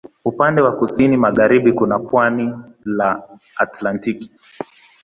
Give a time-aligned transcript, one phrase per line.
[0.25, 2.51] Upande wa kusini magharibi kuna pwani
[2.85, 3.23] la
[3.57, 4.31] Atlantiki.